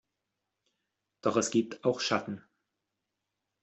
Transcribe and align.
Doch 1.21 1.37
es 1.37 1.51
gibt 1.51 1.83
auch 1.85 1.99
Schatten. 1.99 2.43